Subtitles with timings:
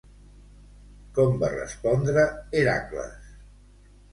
[1.17, 2.25] Com va respondre
[2.63, 3.31] Heracles?